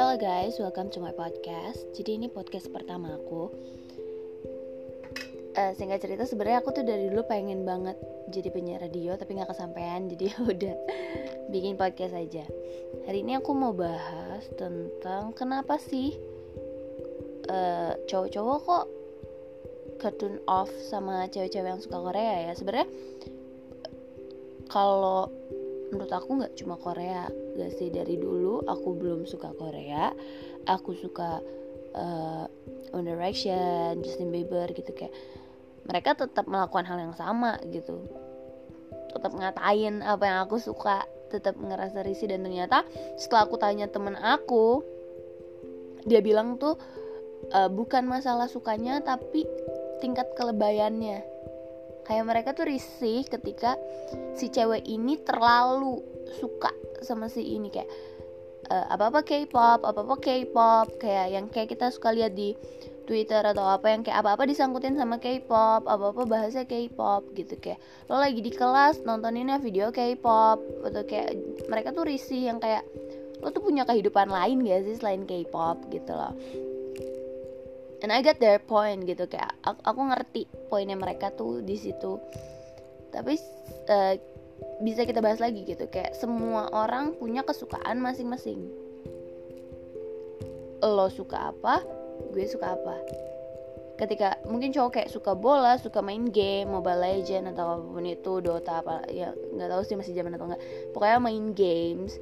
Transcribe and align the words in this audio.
Hello 0.00 0.16
guys, 0.16 0.56
welcome 0.56 0.88
to 0.88 0.96
my 0.96 1.12
podcast. 1.12 1.84
Jadi 1.92 2.16
ini 2.16 2.32
podcast 2.32 2.72
pertama 2.72 3.20
aku. 3.20 3.52
Uh, 5.52 5.76
singkat 5.76 6.00
cerita 6.00 6.24
sebenarnya 6.24 6.64
aku 6.64 6.72
tuh 6.72 6.88
dari 6.88 7.12
dulu 7.12 7.20
pengen 7.28 7.68
banget 7.68 8.00
jadi 8.32 8.48
penyiar 8.48 8.80
radio 8.80 9.12
tapi 9.20 9.36
nggak 9.36 9.52
kesampaian 9.52 10.08
jadi 10.08 10.32
udah 10.56 10.76
bikin 11.52 11.76
podcast 11.76 12.16
aja. 12.16 12.48
Hari 13.04 13.20
ini 13.20 13.44
aku 13.44 13.52
mau 13.52 13.76
bahas 13.76 14.48
tentang 14.56 15.36
kenapa 15.36 15.76
sih 15.76 16.16
uh, 17.52 17.92
cowok-cowok 18.08 18.58
kok 18.64 18.84
cartoon 20.00 20.40
off 20.48 20.72
sama 20.88 21.28
cewek-cewek 21.28 21.76
yang 21.76 21.84
suka 21.84 22.00
Korea 22.00 22.48
ya. 22.48 22.52
Sebenarnya 22.56 22.88
kalau 24.64 25.28
menurut 25.90 26.12
aku 26.14 26.30
nggak 26.40 26.54
cuma 26.58 26.78
Korea 26.78 27.26
gak 27.58 27.72
sih. 27.76 27.90
Dari 27.92 28.16
dulu 28.16 28.64
aku 28.64 28.96
belum 28.96 29.26
suka 29.26 29.52
Korea. 29.54 30.14
Aku 30.66 30.94
suka 30.96 31.42
uh, 31.94 32.44
One 32.94 33.06
Direction 33.06 34.00
Justin 34.02 34.30
Bieber 34.30 34.70
gitu. 34.72 34.90
Kayak 34.94 35.14
mereka 35.84 36.14
tetap 36.14 36.46
melakukan 36.46 36.86
hal 36.86 36.98
yang 36.98 37.14
sama 37.14 37.58
gitu. 37.68 38.06
Tetap 39.10 39.34
ngatain 39.34 40.02
apa 40.06 40.22
yang 40.26 40.38
aku 40.46 40.62
suka 40.62 41.04
tetap 41.30 41.58
ngerasa 41.58 42.06
risih. 42.06 42.30
Dan 42.30 42.46
ternyata 42.46 42.86
setelah 43.18 43.50
aku 43.50 43.58
tanya 43.58 43.90
temen 43.90 44.14
aku 44.18 44.82
dia 46.08 46.24
bilang 46.24 46.56
tuh 46.56 46.80
uh, 47.52 47.68
bukan 47.68 48.08
masalah 48.08 48.48
sukanya 48.48 49.04
tapi 49.04 49.44
tingkat 50.00 50.32
kelebayannya 50.32 51.20
kayak 52.06 52.24
mereka 52.26 52.50
tuh 52.56 52.66
risih 52.68 53.24
ketika 53.26 53.76
si 54.34 54.48
cewek 54.50 54.84
ini 54.86 55.20
terlalu 55.22 56.00
suka 56.38 56.70
sama 57.02 57.26
si 57.26 57.56
ini 57.56 57.68
kayak 57.72 57.90
uh, 58.70 58.86
apa-apa 58.92 59.26
K-pop, 59.26 59.82
apa-apa 59.82 60.14
K-pop 60.22 61.00
kayak 61.02 61.26
yang 61.34 61.46
kayak 61.50 61.74
kita 61.74 61.90
suka 61.90 62.14
lihat 62.14 62.32
di 62.32 62.54
Twitter 63.10 63.42
atau 63.42 63.66
apa 63.66 63.90
yang 63.90 64.06
kayak 64.06 64.22
apa-apa 64.22 64.46
disangkutin 64.46 64.94
sama 64.94 65.18
K-pop, 65.18 65.82
apa-apa 65.82 66.22
bahasa 66.30 66.62
K-pop 66.62 67.34
gitu 67.34 67.58
kayak 67.58 67.82
lo 68.06 68.22
lagi 68.22 68.38
di 68.38 68.54
kelas 68.54 69.02
nontoninnya 69.02 69.58
video 69.58 69.90
K-pop 69.90 70.86
atau 70.86 71.02
kayak 71.02 71.34
mereka 71.66 71.90
tuh 71.90 72.06
risih 72.06 72.46
yang 72.54 72.62
kayak 72.62 72.86
lo 73.42 73.50
tuh 73.50 73.64
punya 73.64 73.88
kehidupan 73.88 74.28
lain 74.28 74.62
gak 74.68 74.84
sih 74.86 75.00
selain 75.00 75.26
K-pop? 75.26 75.90
gitu 75.90 76.12
loh 76.14 76.36
and 78.00 78.10
I 78.12 78.24
get 78.24 78.40
their 78.40 78.60
point 78.60 79.04
gitu 79.04 79.28
kayak 79.28 79.52
aku, 79.64 79.80
aku 79.84 80.00
ngerti 80.12 80.42
poinnya 80.72 80.96
mereka 80.96 81.32
tuh 81.32 81.60
di 81.60 81.76
situ. 81.76 82.16
Tapi 83.12 83.34
uh, 83.90 84.14
bisa 84.80 85.04
kita 85.04 85.20
bahas 85.20 85.40
lagi 85.40 85.64
gitu 85.64 85.88
kayak 85.88 86.16
semua 86.16 86.68
orang 86.72 87.16
punya 87.16 87.44
kesukaan 87.44 88.00
masing-masing. 88.00 88.68
Lo 90.80 91.12
suka 91.12 91.52
apa 91.52 91.84
gue 92.32 92.44
suka 92.48 92.76
apa. 92.76 92.96
Ketika 94.00 94.40
mungkin 94.48 94.72
cowok 94.72 94.96
kayak 94.96 95.12
suka 95.12 95.36
bola 95.36 95.76
suka 95.76 96.00
main 96.00 96.32
game 96.32 96.72
mobile 96.72 97.04
legend 97.04 97.52
atau 97.52 97.76
apa 97.76 97.84
pun 97.84 98.04
itu 98.08 98.32
dota 98.40 98.80
apa 98.80 99.04
ya 99.12 99.36
nggak 99.36 99.68
tahu 99.68 99.82
sih 99.84 99.96
masih 100.00 100.16
zaman 100.16 100.40
atau 100.40 100.48
enggak 100.48 100.62
pokoknya 100.96 101.20
main 101.20 101.52
games 101.52 102.16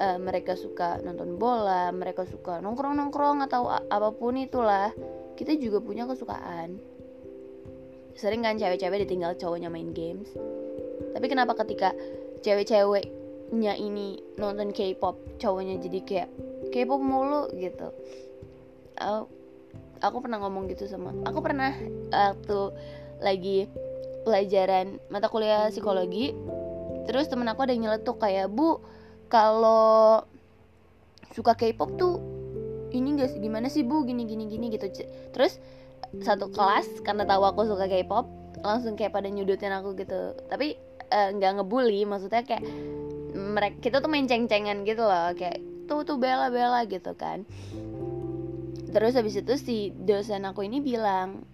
uh, 0.00 0.18
mereka 0.18 0.56
suka 0.56 0.98
nonton 1.04 1.36
bola, 1.36 1.92
mereka 1.92 2.24
suka 2.24 2.58
nongkrong-nongkrong 2.64 3.44
atau 3.44 3.68
apa 3.68 4.08
pun 4.16 4.40
itulah, 4.40 4.90
kita 5.36 5.54
juga 5.60 5.84
punya 5.84 6.08
kesukaan. 6.08 6.80
Sering 8.16 8.42
kan 8.42 8.56
cewek-cewek 8.56 9.06
ditinggal 9.06 9.36
cowoknya 9.36 9.68
main 9.68 9.92
games. 9.92 10.32
Tapi 11.12 11.26
kenapa 11.28 11.52
ketika 11.60 11.92
cewek-ceweknya 12.40 13.76
ini 13.76 14.20
nonton 14.40 14.72
K-pop, 14.72 15.40
cowoknya 15.40 15.80
jadi 15.84 15.98
kayak 16.04 16.28
K-pop 16.72 17.00
mulu 17.00 17.52
gitu. 17.56 17.92
Aku, 19.00 19.24
aku 20.04 20.16
pernah 20.20 20.40
ngomong 20.44 20.68
gitu 20.68 20.84
sama, 20.84 21.16
aku 21.24 21.40
pernah 21.40 21.72
waktu 22.12 22.60
lagi 23.20 23.58
pelajaran 24.28 25.00
mata 25.08 25.32
kuliah 25.32 25.72
psikologi, 25.72 26.36
terus 27.08 27.32
temen 27.32 27.48
aku 27.48 27.64
ada 27.64 27.72
yang 27.72 27.88
nyeletuk 27.88 28.20
kayak 28.20 28.52
bu 28.52 28.76
kalau 29.30 30.26
suka 31.30 31.54
K-pop 31.54 31.94
tuh 31.94 32.18
ini 32.90 33.14
gak 33.14 33.38
gimana 33.38 33.70
sih 33.70 33.86
bu? 33.86 34.02
Gini 34.02 34.26
gini 34.26 34.50
gini 34.50 34.68
gitu. 34.74 34.90
Terus 35.30 35.62
satu 36.20 36.50
kelas 36.50 37.06
karena 37.06 37.22
tahu 37.22 37.46
aku 37.46 37.70
suka 37.70 37.86
K-pop 37.86 38.26
langsung 38.66 38.98
kayak 38.98 39.14
pada 39.14 39.30
nyudutin 39.30 39.70
aku 39.70 39.94
gitu. 39.94 40.34
Tapi 40.50 40.74
eh, 41.08 41.28
nggak 41.38 41.50
uh, 41.54 41.56
ngebully 41.62 42.02
maksudnya 42.04 42.42
kayak 42.42 42.66
mereka 43.30 43.78
kita 43.78 43.96
tuh 44.02 44.10
main 44.10 44.26
ceng-cengan 44.26 44.82
gitu 44.82 45.06
loh. 45.06 45.30
Kayak 45.38 45.62
tuh 45.86 46.02
tuh 46.02 46.18
bela 46.18 46.50
bela 46.50 46.82
gitu 46.90 47.14
kan. 47.14 47.46
Terus 48.90 49.14
habis 49.14 49.38
itu 49.38 49.54
si 49.54 49.94
dosen 49.94 50.42
aku 50.42 50.66
ini 50.66 50.82
bilang 50.82 51.46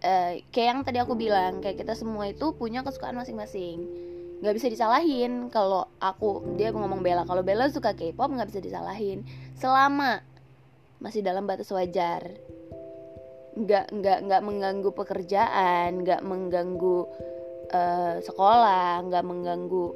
uh, 0.00 0.32
kayak 0.48 0.68
yang 0.72 0.80
tadi 0.80 0.98
aku 1.04 1.12
bilang 1.12 1.60
kayak 1.60 1.84
kita 1.84 1.92
semua 1.92 2.32
itu 2.32 2.56
punya 2.56 2.80
kesukaan 2.80 3.20
masing-masing 3.20 3.84
nggak 4.40 4.54
bisa 4.56 4.66
disalahin. 4.72 5.52
Kalau 5.52 5.86
aku 6.00 6.56
dia 6.58 6.72
ngomong 6.74 7.04
Bella. 7.04 7.22
Kalau 7.28 7.44
Bella 7.44 7.70
suka 7.70 7.92
K-pop 7.94 8.30
nggak 8.30 8.48
bisa 8.50 8.60
disalahin. 8.62 9.22
Selama 9.54 10.18
masih 10.98 11.20
dalam 11.20 11.44
batas 11.44 11.70
wajar. 11.70 12.22
Nggak 13.54 13.94
nggak 13.94 14.18
nggak 14.26 14.42
mengganggu 14.42 14.90
pekerjaan 14.90 16.02
nggak 16.02 16.26
mengganggu 16.26 17.06
uh, 17.70 18.18
sekolah 18.18 19.06
nggak 19.06 19.24
mengganggu 19.24 19.86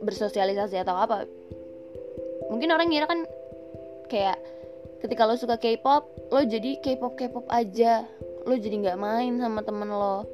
bersosialisasi 0.00 0.80
atau 0.80 0.96
apa. 0.96 1.28
Mungkin 2.48 2.72
orang 2.72 2.88
ngira 2.88 3.04
kan 3.04 3.28
kayak 4.08 4.40
ketika 5.04 5.28
lo 5.28 5.36
suka 5.36 5.60
K-pop 5.60 6.32
lo 6.32 6.40
jadi 6.40 6.80
K-pop 6.80 7.20
K-pop 7.20 7.44
aja. 7.52 8.08
Lo 8.48 8.56
jadi 8.56 8.80
nggak 8.80 9.00
main 9.00 9.36
sama 9.36 9.60
temen 9.60 9.92
lo. 9.92 10.24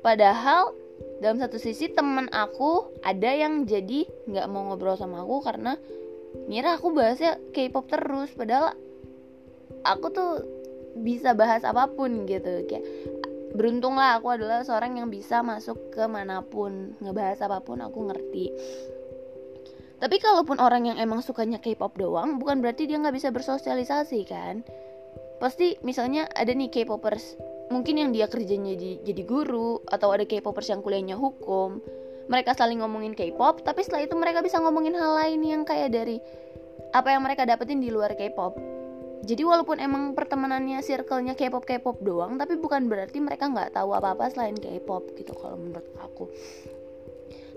Padahal 0.00 0.72
dalam 1.20 1.36
satu 1.36 1.60
sisi 1.60 1.92
temen 1.92 2.32
aku 2.32 2.96
ada 3.04 3.28
yang 3.28 3.68
jadi 3.68 4.08
nggak 4.24 4.48
mau 4.48 4.72
ngobrol 4.72 4.96
sama 4.96 5.20
aku 5.20 5.44
karena 5.44 5.76
ngira 6.48 6.80
aku 6.80 6.96
bahasnya 6.96 7.36
K-pop 7.52 7.86
terus. 7.92 8.32
Padahal 8.32 8.72
aku 9.84 10.06
tuh 10.10 10.32
bisa 10.96 11.36
bahas 11.36 11.60
apa 11.62 11.92
pun 11.92 12.24
gitu. 12.24 12.64
Kayak 12.64 12.84
beruntung 13.52 14.00
lah 14.00 14.16
aku 14.16 14.32
adalah 14.32 14.64
seorang 14.64 14.96
yang 14.96 15.12
bisa 15.12 15.44
masuk 15.44 15.92
ke 15.92 16.08
mana 16.08 16.40
pun. 16.40 16.96
Ngebahas 17.04 17.44
apa 17.44 17.60
pun 17.60 17.84
aku 17.84 18.08
ngerti. 18.08 18.46
Tapi 20.00 20.16
kalaupun 20.16 20.56
orang 20.56 20.88
yang 20.88 20.96
emang 20.96 21.20
sukanya 21.20 21.60
K-pop 21.60 22.00
doang 22.00 22.40
bukan 22.40 22.64
berarti 22.64 22.88
dia 22.88 22.96
nggak 22.96 23.20
bisa 23.20 23.28
bersosialisasi 23.28 24.20
kan? 24.24 24.64
Pasti 25.36 25.76
misalnya 25.84 26.24
ada 26.32 26.52
nih 26.56 26.72
K-popers 26.72 27.36
mungkin 27.70 27.94
yang 28.02 28.10
dia 28.10 28.26
kerjanya 28.26 28.74
jadi, 28.74 29.00
jadi 29.06 29.22
guru 29.22 29.78
atau 29.86 30.10
ada 30.10 30.26
K-popers 30.26 30.68
yang 30.74 30.82
kuliahnya 30.82 31.14
hukum 31.14 31.78
mereka 32.26 32.54
saling 32.54 32.82
ngomongin 32.82 33.14
K-pop 33.14 33.62
tapi 33.62 33.86
setelah 33.86 34.06
itu 34.06 34.14
mereka 34.18 34.42
bisa 34.42 34.58
ngomongin 34.58 34.94
hal 34.98 35.18
lain 35.18 35.40
yang 35.42 35.62
kayak 35.62 35.94
dari 35.94 36.18
apa 36.90 37.14
yang 37.14 37.22
mereka 37.22 37.46
dapetin 37.46 37.78
di 37.78 37.90
luar 37.90 38.18
K-pop. 38.18 38.58
Jadi 39.20 39.44
walaupun 39.44 39.78
emang 39.78 40.16
pertemanannya 40.16 40.82
circle-nya 40.82 41.38
K-pop 41.38 41.62
K-pop 41.62 42.02
doang 42.02 42.34
tapi 42.38 42.58
bukan 42.58 42.90
berarti 42.90 43.22
mereka 43.22 43.46
nggak 43.46 43.78
tahu 43.78 43.94
apa-apa 43.94 44.30
selain 44.34 44.58
K-pop 44.58 45.14
gitu 45.14 45.34
kalau 45.38 45.58
menurut 45.58 45.86
aku. 46.02 46.26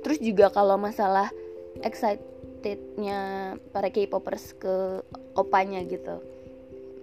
Terus 0.06 0.20
juga 0.22 0.54
kalau 0.54 0.78
masalah 0.78 1.34
excitednya 1.82 3.54
para 3.74 3.90
K-popers 3.90 4.54
ke 4.58 5.02
opanya 5.34 5.82
gitu 5.86 6.22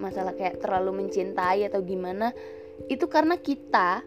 masalah 0.01 0.33
kayak 0.33 0.65
terlalu 0.65 1.05
mencintai 1.05 1.69
atau 1.69 1.85
gimana 1.85 2.33
itu 2.89 3.05
karena 3.11 3.37
kita 3.37 4.01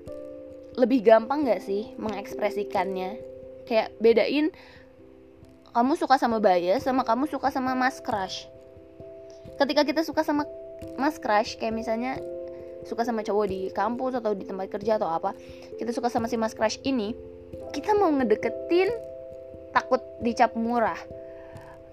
lebih 0.74 1.06
gampang 1.06 1.46
gak 1.46 1.62
sih 1.62 1.94
mengekspresikannya? 2.02 3.20
Kayak 3.70 3.94
bedain 4.02 4.50
kamu 5.74 5.98
suka 5.98 6.22
sama 6.22 6.38
bias 6.38 6.86
sama 6.86 7.02
kamu 7.02 7.26
suka 7.30 7.50
sama 7.50 7.74
mas 7.74 7.98
crush. 8.02 8.46
Ketika 9.58 9.82
kita 9.86 10.02
suka 10.06 10.22
sama 10.22 10.46
mas 10.98 11.18
crush 11.18 11.58
kayak 11.58 11.74
misalnya 11.74 12.22
suka 12.86 13.08
sama 13.08 13.24
cowok 13.24 13.46
di 13.48 13.60
kampus 13.72 14.20
atau 14.20 14.36
di 14.36 14.44
tempat 14.44 14.68
kerja 14.68 15.00
atau 15.00 15.08
apa 15.08 15.32
kita 15.80 15.96
suka 15.96 16.12
sama 16.12 16.28
si 16.28 16.36
mas 16.36 16.54
crush 16.54 16.78
ini 16.84 17.16
kita 17.72 17.96
mau 17.98 18.12
ngedeketin 18.14 18.90
takut 19.74 20.02
dicap 20.22 20.54
murah. 20.54 21.00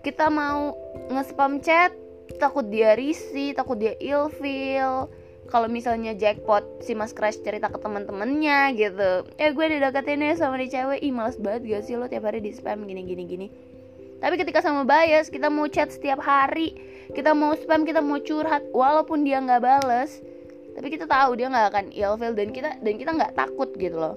Kita 0.00 0.32
mau 0.32 0.76
nge-spam 1.12 1.60
chat 1.60 1.92
takut 2.36 2.68
dia 2.68 2.94
risih 2.94 3.56
takut 3.56 3.80
dia 3.80 3.96
ilfeel 3.98 5.08
kalau 5.50 5.66
misalnya 5.66 6.14
jackpot 6.14 6.62
si 6.80 6.94
mas 6.94 7.10
crush 7.10 7.42
cerita 7.42 7.68
ke 7.68 7.78
teman-temannya 7.82 8.72
gitu 8.78 9.26
ya 9.34 9.48
gue 9.50 9.66
dideketin 9.66 10.22
ya 10.22 10.38
sama 10.38 10.56
di 10.56 10.70
cewek. 10.70 11.02
Ih 11.02 11.10
males 11.10 11.36
banget 11.36 11.66
gak 11.66 11.82
sih 11.90 11.98
lo 11.98 12.06
tiap 12.06 12.24
hari 12.30 12.38
di 12.38 12.54
spam 12.54 12.86
gini. 12.86 13.02
Gini 13.02 13.24
gini 13.26 13.48
tapi 14.20 14.36
ketika 14.36 14.60
sama 14.60 14.84
bias 14.84 15.32
kita 15.32 15.48
mau 15.48 15.64
chat 15.66 15.88
setiap 15.88 16.20
hari 16.20 16.76
kita 17.16 17.32
mau 17.32 17.56
spam 17.56 17.88
kita 17.88 18.04
mau 18.04 18.20
curhat 18.20 18.62
walaupun 18.70 19.24
dia 19.24 19.40
nggak 19.40 19.64
bales 19.64 20.20
tapi 20.76 20.92
kita 20.92 21.08
tahu 21.08 21.34
dia 21.40 21.50
nggak 21.50 21.66
akan 21.72 21.86
ilfeel 21.90 22.32
dan 22.36 22.48
kita 22.54 22.70
dan 22.78 22.94
kita 22.94 23.10
nggak 23.10 23.32
takut 23.34 23.68
gitu 23.74 23.96
loh. 23.98 24.14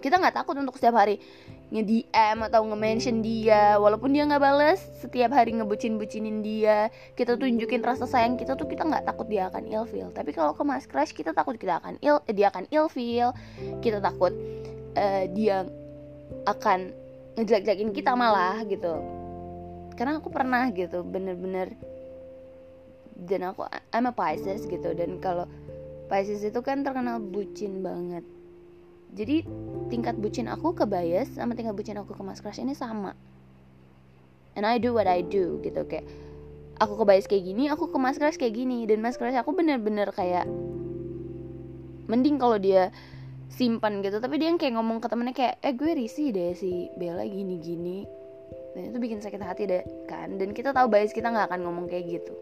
Kita 0.00 0.16
nggak 0.16 0.32
takut 0.32 0.56
untuk 0.56 0.80
setiap 0.80 0.96
hari 0.96 1.20
nge-DM 1.70 2.36
atau 2.50 2.66
nge-mention 2.66 3.22
dia. 3.22 3.78
Walaupun 3.78 4.10
dia 4.10 4.26
nggak 4.26 4.42
bales 4.42 4.82
setiap 4.98 5.30
hari 5.30 5.54
ngebucin-bucinin 5.54 6.42
dia. 6.42 6.90
Kita 7.14 7.38
tunjukin 7.38 7.80
rasa 7.80 8.10
sayang 8.10 8.34
kita 8.34 8.58
tuh 8.58 8.66
kita 8.66 8.82
nggak 8.82 9.06
takut 9.06 9.30
dia 9.30 9.46
akan 9.46 9.70
ilfeel. 9.70 10.10
Tapi 10.10 10.34
kalau 10.34 10.52
ke 10.52 10.62
mas 10.66 10.84
crush 10.90 11.14
kita 11.14 11.30
takut 11.30 11.54
kita 11.54 11.78
akan 11.78 11.96
il 12.02 12.18
eh, 12.26 12.34
dia 12.34 12.50
akan 12.50 12.66
ilfeel. 12.68 13.30
Kita 13.78 14.02
takut 14.02 14.34
uh, 14.98 15.24
dia 15.30 15.64
akan 16.50 16.90
ngejelek-jelekin 17.38 17.94
kita 17.94 18.18
malah 18.18 18.58
gitu. 18.66 18.98
Karena 19.94 20.18
aku 20.18 20.28
pernah 20.28 20.66
gitu 20.74 21.06
bener-bener 21.06 21.78
dan 23.14 23.52
aku 23.54 23.68
I'm 23.94 24.10
a 24.10 24.12
Pisces 24.12 24.66
gitu. 24.66 24.90
Dan 24.90 25.22
kalau 25.22 25.46
Pisces 26.10 26.42
itu 26.42 26.58
kan 26.66 26.82
terkenal 26.82 27.22
bucin 27.22 27.86
banget 27.86 28.26
jadi 29.10 29.42
tingkat 29.90 30.14
bucin 30.22 30.46
aku 30.46 30.72
ke 30.72 30.86
bias 30.86 31.34
sama 31.34 31.58
tingkat 31.58 31.74
bucin 31.74 31.98
aku 31.98 32.14
ke 32.14 32.22
mas 32.22 32.38
crush 32.38 32.62
ini 32.62 32.78
sama. 32.78 33.18
And 34.54 34.62
I 34.62 34.78
do 34.78 34.94
what 34.94 35.10
I 35.10 35.26
do 35.26 35.58
gitu. 35.66 35.82
Kayak 35.86 36.06
aku 36.78 37.02
ke 37.02 37.04
bias 37.06 37.26
kayak 37.26 37.44
gini 37.46 37.66
aku 37.66 37.90
ke 37.90 37.98
mas 37.98 38.16
crush 38.16 38.38
kayak 38.38 38.54
gini. 38.54 38.86
Dan 38.86 39.02
mas 39.02 39.18
crush 39.18 39.34
aku 39.34 39.50
bener-bener 39.50 40.14
kayak 40.14 40.46
mending 42.06 42.38
kalau 42.38 42.58
dia 42.58 42.94
simpan 43.50 43.98
gitu. 44.06 44.22
Tapi 44.22 44.38
dia 44.38 44.54
yang 44.54 44.58
kayak 44.62 44.78
ngomong 44.78 45.02
ke 45.02 45.10
temennya 45.10 45.34
kayak 45.34 45.54
eh 45.58 45.74
gue 45.74 45.90
risih 45.90 46.30
deh 46.30 46.54
si 46.54 46.86
Bella 46.94 47.26
gini-gini. 47.26 48.06
Dan 48.78 48.94
itu 48.94 48.98
bikin 49.02 49.18
sakit 49.18 49.42
hati 49.42 49.66
deh 49.66 49.82
kan? 50.06 50.38
Dan 50.38 50.54
kita 50.54 50.70
tahu 50.70 50.86
bias 50.86 51.10
kita 51.10 51.34
nggak 51.34 51.50
akan 51.50 51.66
ngomong 51.66 51.90
kayak 51.90 52.06
gitu 52.06 52.34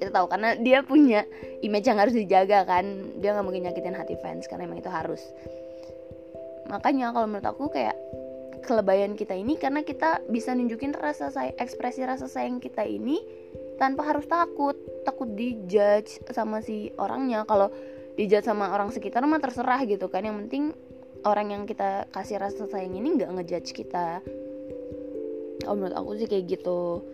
kita 0.00 0.16
tahu 0.16 0.26
karena 0.32 0.56
dia 0.56 0.80
punya 0.80 1.28
image 1.60 1.84
yang 1.84 2.00
harus 2.00 2.16
dijaga 2.16 2.64
kan. 2.64 2.84
Dia 3.20 3.36
nggak 3.36 3.44
mungkin 3.44 3.68
nyakitin 3.68 3.92
hati 3.92 4.16
fans 4.24 4.48
karena 4.48 4.64
emang 4.64 4.80
itu 4.80 4.88
harus. 4.88 5.20
Makanya 6.72 7.12
kalau 7.12 7.28
menurut 7.28 7.44
aku 7.44 7.68
kayak 7.68 7.94
kelebayan 8.64 9.16
kita 9.18 9.36
ini 9.36 9.60
karena 9.60 9.84
kita 9.84 10.24
bisa 10.32 10.56
nunjukin 10.56 10.96
rasa 10.96 11.32
say 11.32 11.52
ekspresi 11.56 12.04
rasa 12.04 12.28
sayang 12.28 12.60
kita 12.62 12.86
ini 12.86 13.20
tanpa 13.76 14.08
harus 14.08 14.24
takut. 14.24 14.76
Takut 15.04 15.28
dijudge 15.36 16.24
sama 16.32 16.64
si 16.64 16.88
orangnya. 16.96 17.44
Kalau 17.44 17.68
dijudge 18.16 18.48
sama 18.48 18.72
orang 18.72 18.88
sekitar 18.88 19.20
mah 19.28 19.40
terserah 19.40 19.84
gitu 19.84 20.08
kan. 20.08 20.24
Yang 20.24 20.36
penting 20.46 20.64
orang 21.28 21.52
yang 21.52 21.62
kita 21.68 22.08
kasih 22.08 22.40
rasa 22.40 22.64
sayang 22.68 22.96
ini 22.96 23.20
nggak 23.20 23.30
ngejudge 23.36 23.76
kita. 23.76 24.24
Oh 25.68 25.76
menurut 25.76 25.92
aku 25.92 26.16
sih 26.16 26.28
kayak 26.28 26.56
gitu. 26.56 27.04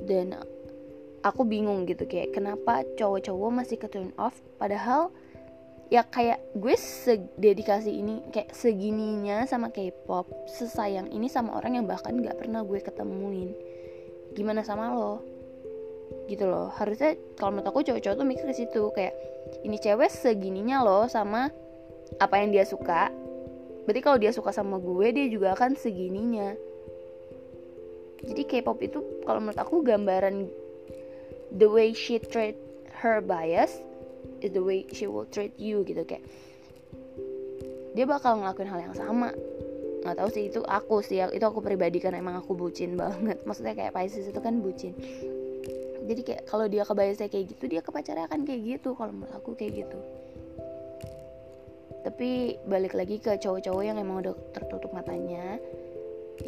Dan 0.00 0.34
aku 1.20 1.44
bingung 1.44 1.84
gitu 1.84 2.08
kayak 2.08 2.32
kenapa 2.32 2.84
cowok-cowok 2.96 3.50
masih 3.52 3.76
ke 3.76 3.86
turn 3.92 4.12
off 4.16 4.36
padahal 4.56 5.12
ya 5.90 6.06
kayak 6.06 6.38
gue 6.54 6.74
sededikasi 6.78 7.90
ini 7.90 8.22
kayak 8.30 8.54
segininya 8.54 9.42
sama 9.50 9.74
K-pop 9.74 10.30
sesayang 10.46 11.10
ini 11.10 11.26
sama 11.26 11.58
orang 11.58 11.82
yang 11.82 11.86
bahkan 11.90 12.14
nggak 12.14 12.38
pernah 12.38 12.62
gue 12.62 12.78
ketemuin. 12.78 13.50
Gimana 14.38 14.62
sama 14.62 14.94
lo? 14.94 15.18
Gitu 16.30 16.46
loh. 16.46 16.70
Harusnya 16.78 17.18
kalau 17.34 17.58
menurut 17.58 17.74
aku 17.74 17.82
cowok-cowok 17.82 18.16
tuh 18.22 18.26
mikir 18.26 18.46
ke 18.46 18.54
situ 18.54 18.82
kayak 18.94 19.18
ini 19.66 19.82
cewek 19.82 20.06
segininya 20.14 20.86
loh 20.86 21.10
sama 21.10 21.50
apa 22.22 22.34
yang 22.38 22.54
dia 22.54 22.62
suka 22.62 23.10
berarti 23.86 24.02
kalau 24.02 24.18
dia 24.22 24.30
suka 24.30 24.54
sama 24.54 24.78
gue 24.78 25.10
dia 25.10 25.26
juga 25.26 25.58
akan 25.58 25.74
segininya. 25.74 26.54
Jadi 28.22 28.46
K-pop 28.46 28.78
itu 28.78 29.02
kalau 29.26 29.42
menurut 29.42 29.58
aku 29.58 29.82
gambaran 29.82 30.46
the 31.54 31.66
way 31.66 31.90
she 31.90 32.22
treat 32.22 32.54
her 33.02 33.18
bias 33.18 33.82
is 34.40 34.52
the 34.52 34.62
way 34.62 34.86
she 34.94 35.10
will 35.10 35.26
treat 35.28 35.54
you 35.58 35.82
gitu 35.82 36.04
kayak 36.06 36.24
dia 37.90 38.06
bakal 38.06 38.38
ngelakuin 38.38 38.70
hal 38.70 38.80
yang 38.86 38.94
sama. 38.94 39.34
Nggak 40.00 40.16
tahu 40.16 40.28
sih 40.30 40.44
itu 40.48 40.60
aku 40.62 41.02
sih 41.02 41.20
itu 41.20 41.44
aku 41.44 41.60
pribadi 41.60 41.98
kan 41.98 42.14
emang 42.14 42.38
aku 42.38 42.54
bucin 42.54 42.94
banget. 42.94 43.42
Maksudnya 43.48 43.74
kayak 43.74 43.92
Pisces 43.92 44.30
itu 44.30 44.38
kan 44.38 44.62
bucin. 44.62 44.94
Jadi 46.06 46.20
kayak 46.22 46.42
kalau 46.46 46.66
dia 46.70 46.86
ke 46.86 46.92
biasnya 46.94 47.28
kayak 47.28 47.44
gitu 47.54 47.64
dia 47.66 47.80
ke 47.82 47.90
pacarnya 47.90 48.26
akan 48.30 48.46
kayak 48.46 48.60
gitu 48.78 48.94
kalau 48.94 49.10
menurut 49.10 49.34
aku 49.34 49.58
kayak 49.58 49.84
gitu. 49.84 49.98
Tapi 52.00 52.56
balik 52.64 52.96
lagi 52.96 53.20
ke 53.20 53.36
cowok-cowok 53.36 53.82
yang 53.84 53.98
emang 54.00 54.24
udah 54.24 54.32
tertutup 54.56 54.88
matanya 54.96 55.60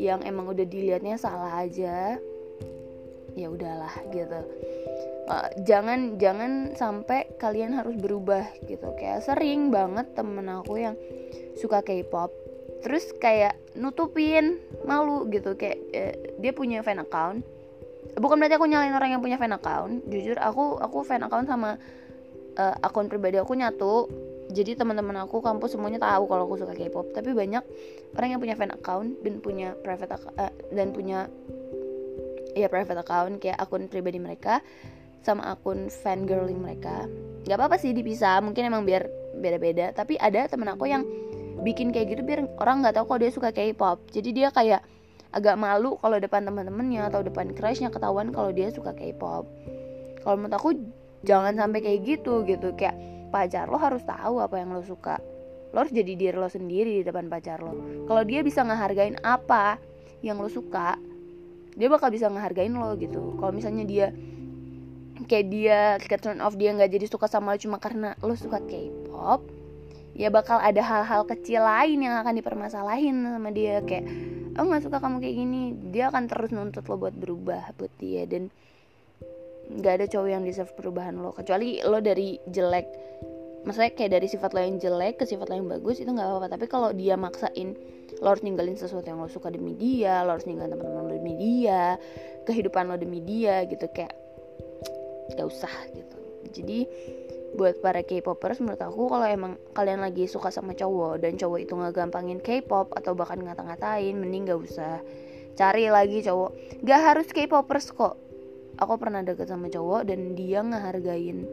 yang 0.01 0.25
emang 0.25 0.49
udah 0.49 0.65
dilihatnya 0.65 1.21
salah 1.21 1.53
aja 1.61 2.17
ya 3.33 3.49
udahlah 3.49 3.93
gitu 4.13 4.41
uh, 5.33 5.49
jangan 5.65 6.21
jangan 6.21 6.77
sampai 6.77 7.33
kalian 7.41 7.73
harus 7.73 7.97
berubah 7.97 8.45
gitu. 8.69 8.93
Kayak 9.01 9.25
sering 9.25 9.73
banget 9.73 10.13
temen 10.13 10.45
aku 10.53 10.77
yang 10.77 10.95
suka 11.57 11.81
K-pop 11.81 12.31
terus 12.83 13.15
kayak 13.17 13.57
nutupin 13.79 14.61
malu 14.85 15.25
gitu. 15.33 15.57
Kayak 15.57 15.79
uh, 15.97 16.15
dia 16.37 16.53
punya 16.53 16.85
fan 16.85 17.01
account. 17.01 17.41
Bukan 18.13 18.37
berarti 18.37 18.61
aku 18.61 18.69
nyalain 18.69 18.93
orang 18.93 19.17
yang 19.17 19.23
punya 19.25 19.41
fan 19.41 19.57
account. 19.57 20.05
Jujur 20.13 20.37
aku 20.37 20.77
aku 20.77 21.01
fan 21.07 21.25
account 21.25 21.49
sama 21.49 21.81
uh, 22.61 22.75
akun 22.85 23.09
pribadi 23.09 23.41
aku 23.41 23.57
nyatu. 23.57 24.11
Jadi 24.53 24.77
teman-teman 24.77 25.25
aku 25.25 25.41
kampus 25.41 25.73
semuanya 25.73 25.97
tahu 25.97 26.29
kalau 26.29 26.45
aku 26.45 26.61
suka 26.61 26.77
K-pop. 26.77 27.17
Tapi 27.17 27.33
banyak 27.33 27.65
orang 28.21 28.29
yang 28.37 28.41
punya 28.43 28.53
fan 28.59 28.69
account 28.69 29.17
dan 29.25 29.41
punya 29.41 29.73
private 29.81 30.13
uh, 30.13 30.53
dan 30.69 30.93
punya 30.93 31.25
ya 32.53 32.69
private 32.69 33.01
account 33.01 33.41
kayak 33.41 33.57
akun 33.57 33.89
pribadi 33.89 34.21
mereka 34.21 34.61
sama 35.25 35.55
akun 35.55 35.89
fangirling 35.89 36.59
mereka. 36.59 37.07
Nggak 37.47 37.59
apa-apa 37.59 37.77
sih 37.79 37.95
dipisah 37.95 38.43
mungkin 38.43 38.69
emang 38.69 38.83
biar 38.87 39.07
beda-beda. 39.39 39.91
Tapi 39.95 40.19
ada 40.19 40.47
temen 40.47 40.69
aku 40.71 40.87
yang 40.91 41.03
bikin 41.63 41.95
kayak 41.95 42.19
gitu 42.19 42.23
biar 42.27 42.47
orang 42.59 42.83
nggak 42.83 42.99
tahu 42.99 43.15
kalau 43.15 43.21
dia 43.23 43.33
suka 43.33 43.51
K-pop. 43.55 44.11
Jadi 44.11 44.31
dia 44.35 44.49
kayak 44.51 44.83
agak 45.33 45.57
malu 45.57 45.97
kalau 46.03 46.21
depan 46.21 46.45
teman-temannya 46.45 47.09
atau 47.09 47.25
depan 47.25 47.57
crushnya 47.57 47.89
ketahuan 47.89 48.35
kalau 48.35 48.51
dia 48.53 48.69
suka 48.69 48.93
K-pop. 48.93 49.49
Kalau 50.23 50.37
menurut 50.39 50.55
aku 50.55 50.71
jangan 51.27 51.55
sampai 51.57 51.81
kayak 51.83 52.01
gitu 52.05 52.43
gitu. 52.47 52.75
Kayak 52.75 52.99
pacar 53.33 53.67
lo 53.71 53.79
harus 53.81 54.05
tahu 54.05 54.43
apa 54.43 54.61
yang 54.61 54.75
lo 54.75 54.85
suka. 54.85 55.19
Lo 55.73 55.83
harus 55.83 55.95
jadi 55.95 56.13
diri 56.15 56.37
lo 56.37 56.53
sendiri 56.53 57.01
di 57.01 57.03
depan 57.03 57.33
pacar 57.33 57.63
lo. 57.65 58.05
Kalau 58.05 58.23
dia 58.29 58.45
bisa 58.45 58.61
ngehargain 58.63 59.19
apa 59.25 59.81
yang 60.23 60.39
lo 60.39 60.47
suka 60.47 61.01
dia 61.73 61.89
bakal 61.89 62.13
bisa 62.13 62.29
ngehargain 62.29 62.73
lo 62.73 62.93
gitu. 63.01 63.37
Kalau 63.41 63.53
misalnya 63.53 63.85
dia 63.89 64.07
kayak 65.27 65.47
dia 65.51 65.79
ke 65.99 66.17
turn 66.21 66.41
off 66.45 66.55
dia 66.57 66.75
nggak 66.75 66.91
jadi 66.93 67.07
suka 67.09 67.27
sama 67.29 67.55
lo 67.55 67.59
cuma 67.59 67.77
karena 67.79 68.15
lo 68.23 68.35
suka 68.37 68.61
K-pop 68.63 69.63
ya 70.13 70.29
bakal 70.29 70.61
ada 70.61 70.81
hal-hal 70.85 71.25
kecil 71.25 71.65
lain 71.65 72.05
yang 72.05 72.21
akan 72.21 72.37
dipermasalahin 72.37 73.25
sama 73.25 73.49
dia. 73.53 73.81
Kayak 73.85 74.05
oh 74.61 74.65
nggak 74.69 74.83
suka 74.85 74.99
kamu 75.01 75.17
kayak 75.25 75.37
gini. 75.37 75.63
Dia 75.93 76.13
akan 76.13 76.29
terus 76.29 76.51
nuntut 76.53 76.85
lo 76.89 76.97
buat 77.01 77.17
berubah 77.17 77.73
buat 77.77 77.93
dia 77.97 78.29
dan 78.29 78.53
nggak 79.73 79.93
ada 80.03 80.07
cowok 80.11 80.29
yang 80.29 80.45
deserve 80.45 80.73
perubahan 80.77 81.17
lo. 81.17 81.33
Kecuali 81.33 81.81
lo 81.83 81.99
dari 82.05 82.37
jelek 82.49 82.87
maksudnya 83.63 83.95
kayak 83.95 84.11
dari 84.19 84.27
sifat 84.27 84.51
lo 84.59 84.61
yang 84.61 84.77
jelek 84.83 85.23
ke 85.23 85.25
sifat 85.25 85.47
lo 85.47 85.55
yang 85.55 85.69
bagus 85.71 86.03
itu 86.03 86.11
nggak 86.13 86.29
apa-apa. 86.29 86.49
Tapi 86.61 86.67
kalau 86.69 86.91
dia 86.93 87.17
maksain 87.17 87.75
lo 88.21 88.27
harus 88.29 88.45
ninggalin 88.45 88.77
sesuatu 88.77 89.09
yang 89.09 89.23
lo 89.23 89.33
suka 89.33 89.49
demi 89.49 89.73
dia 89.73 90.21
lo 90.29 90.37
harus 90.37 90.45
ninggalin 90.45 90.77
teman-teman 90.77 91.05
lo 91.09 91.15
demi 91.17 91.35
dia 91.41 91.97
kehidupan 92.45 92.93
lo 92.93 93.01
demi 93.01 93.25
dia 93.25 93.65
gitu. 93.65 93.89
Kayak 93.89 94.22
gak 95.37 95.49
usah 95.49 95.73
gitu. 95.93 96.17
Jadi 96.53 96.79
buat 97.53 97.85
para 97.85 98.01
K-popers 98.01 98.65
menurut 98.65 98.81
aku 98.81 99.13
kalau 99.13 99.27
emang 99.29 99.61
kalian 99.77 100.01
lagi 100.01 100.25
suka 100.25 100.49
sama 100.49 100.73
cowok 100.73 101.21
dan 101.21 101.37
cowok 101.37 101.59
itu 101.61 101.73
nggak 101.77 101.93
gampangin 101.93 102.41
K-pop 102.41 102.97
atau 102.97 103.13
bahkan 103.13 103.41
ngata-ngatain 103.45 104.17
mending 104.17 104.49
gak 104.49 104.61
usah 104.61 105.01
cari 105.57 105.89
lagi 105.93 106.25
cowok. 106.25 106.83
Gak 106.85 107.01
harus 107.01 107.29
K-popers 107.29 107.93
kok. 107.93 108.17
Aku 108.81 108.97
pernah 108.97 109.21
deket 109.21 109.53
sama 109.53 109.69
cowok 109.69 110.09
dan 110.09 110.33
dia 110.33 110.65
ngehargain. 110.65 111.45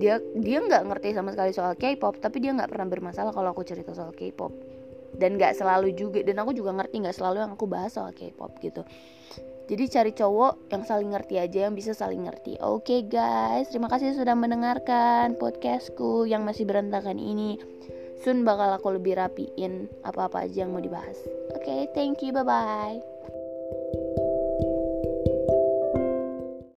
Dia 0.00 0.16
dia 0.40 0.64
nggak 0.64 0.88
ngerti 0.88 1.12
sama 1.12 1.36
sekali 1.36 1.52
soal 1.52 1.76
K-pop 1.76 2.16
tapi 2.16 2.40
dia 2.40 2.56
nggak 2.56 2.72
pernah 2.72 2.88
bermasalah 2.88 3.36
kalau 3.36 3.52
aku 3.52 3.60
cerita 3.68 3.92
soal 3.92 4.16
K-pop 4.16 4.69
dan 5.16 5.38
nggak 5.38 5.56
selalu 5.58 5.94
juga 5.96 6.22
dan 6.22 6.38
aku 6.42 6.54
juga 6.54 6.74
ngerti 6.76 7.02
nggak 7.06 7.16
selalu 7.16 7.42
yang 7.42 7.52
aku 7.54 7.66
bahas 7.66 7.94
soal 7.94 8.14
K-pop 8.14 8.58
gitu. 8.62 8.82
Jadi 9.70 9.84
cari 9.86 10.10
cowok 10.10 10.66
yang 10.74 10.82
saling 10.82 11.14
ngerti 11.14 11.38
aja 11.38 11.70
yang 11.70 11.78
bisa 11.78 11.94
saling 11.94 12.26
ngerti. 12.26 12.58
Oke 12.58 12.82
okay, 12.82 13.00
guys 13.06 13.70
terima 13.70 13.86
kasih 13.86 14.18
sudah 14.18 14.34
mendengarkan 14.34 15.38
podcastku 15.38 16.26
yang 16.26 16.42
masih 16.42 16.66
berantakan 16.66 17.18
ini. 17.22 17.58
Soon 18.20 18.44
bakal 18.44 18.76
aku 18.76 19.00
lebih 19.00 19.16
rapiin 19.16 19.88
apa-apa 20.04 20.44
aja 20.44 20.66
yang 20.66 20.74
mau 20.74 20.82
dibahas. 20.82 21.16
Oke 21.54 21.64
okay, 21.64 21.80
thank 21.94 22.20
you 22.20 22.34
bye 22.34 22.44
bye 22.44 23.00